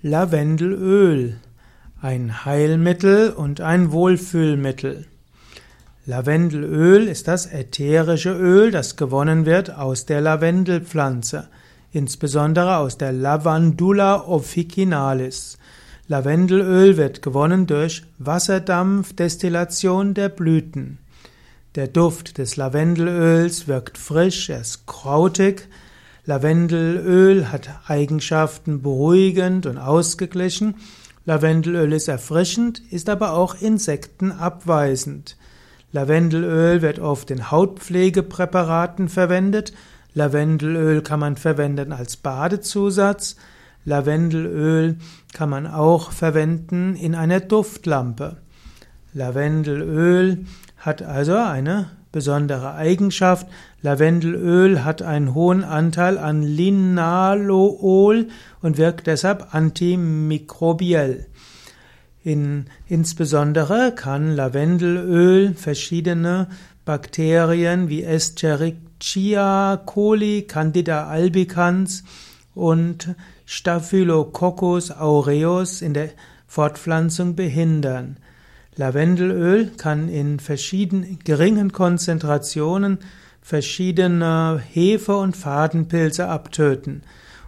[0.00, 1.40] Lavendelöl,
[2.00, 5.06] ein Heilmittel und ein Wohlfühlmittel.
[6.06, 11.48] Lavendelöl ist das ätherische Öl, das gewonnen wird aus der Lavendelpflanze,
[11.90, 15.58] insbesondere aus der Lavandula officinalis.
[16.06, 20.98] Lavendelöl wird gewonnen durch Wasserdampfdestillation der Blüten.
[21.74, 25.68] Der Duft des Lavendelöls wirkt frisch, er ist krautig,
[26.28, 30.74] Lavendelöl hat Eigenschaften beruhigend und ausgeglichen.
[31.24, 35.38] Lavendelöl ist erfrischend, ist aber auch insektenabweisend.
[35.90, 39.72] Lavendelöl wird oft in Hautpflegepräparaten verwendet.
[40.12, 43.36] Lavendelöl kann man verwenden als Badezusatz.
[43.86, 44.96] Lavendelöl
[45.32, 48.36] kann man auch verwenden in einer Duftlampe.
[49.14, 50.44] Lavendelöl
[50.76, 53.46] hat also eine besondere Eigenschaft.
[53.82, 58.28] Lavendelöl hat einen hohen Anteil an Linalool
[58.60, 61.26] und wirkt deshalb antimikrobiell.
[62.24, 66.48] In, insbesondere kann Lavendelöl verschiedene
[66.84, 72.04] Bakterien wie Escherichia coli, Candida albicans
[72.54, 73.14] und
[73.46, 76.10] Staphylococcus aureus in der
[76.46, 78.16] Fortpflanzung behindern.
[78.78, 82.98] Lavendelöl kann in verschiedenen geringen Konzentrationen
[83.42, 87.02] verschiedene Hefe- und Fadenpilze abtöten.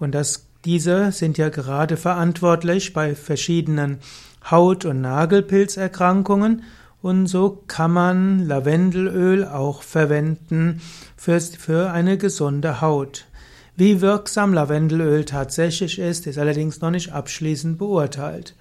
[0.00, 3.98] Und das, diese sind ja gerade verantwortlich bei verschiedenen
[4.50, 6.64] Haut- und Nagelpilzerkrankungen.
[7.02, 10.80] Und so kann man Lavendelöl auch verwenden
[11.16, 13.26] für, für eine gesunde Haut.
[13.76, 18.56] Wie wirksam Lavendelöl tatsächlich ist, ist allerdings noch nicht abschließend beurteilt.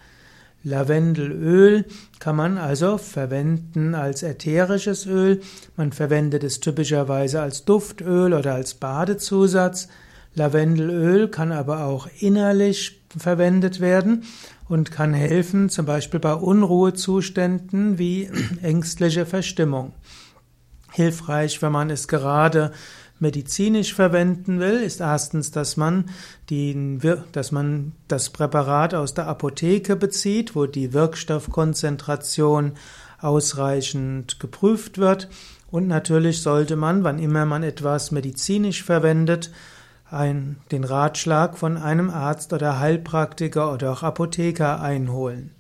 [0.64, 1.86] Lavendelöl
[2.20, 5.42] kann man also verwenden als ätherisches Öl.
[5.76, 9.88] Man verwendet es typischerweise als Duftöl oder als Badezusatz.
[10.36, 14.24] Lavendelöl kann aber auch innerlich verwendet werden
[14.70, 18.30] und kann helfen, zum Beispiel bei Unruhezuständen wie
[18.62, 19.94] ängstliche Verstimmung.
[20.94, 22.72] Hilfreich, wenn man es gerade
[23.22, 26.10] medizinisch verwenden will, ist erstens, dass man,
[26.50, 27.00] die,
[27.32, 32.74] dass man das Präparat aus der Apotheke bezieht, wo die Wirkstoffkonzentration
[33.20, 35.30] ausreichend geprüft wird.
[35.70, 39.52] Und natürlich sollte man, wann immer man etwas medizinisch verwendet,
[40.10, 45.52] ein, den Ratschlag von einem Arzt oder Heilpraktiker oder auch Apotheker einholen.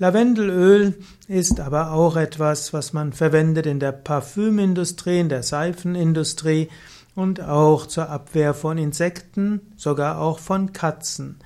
[0.00, 0.94] Lavendelöl
[1.26, 6.68] ist aber auch etwas, was man verwendet in der Parfümindustrie, in der Seifenindustrie
[7.16, 11.40] und auch zur Abwehr von Insekten, sogar auch von Katzen.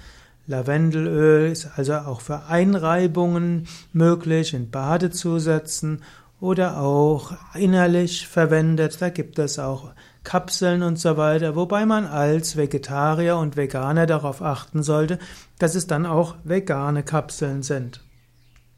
[0.46, 6.02] Lavendelöl ist also auch für Einreibungen möglich, in Badezusätzen
[6.38, 9.00] oder auch innerlich verwendet.
[9.00, 9.92] Da gibt es auch
[10.24, 15.18] Kapseln und so weiter, wobei man als Vegetarier und Veganer darauf achten sollte,
[15.58, 18.02] dass es dann auch vegane Kapseln sind.